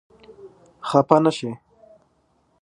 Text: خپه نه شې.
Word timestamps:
خپه 0.89 1.17
نه 1.23 1.31
شې. 1.37 1.51